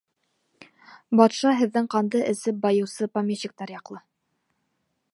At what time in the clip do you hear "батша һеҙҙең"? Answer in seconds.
1.21-1.91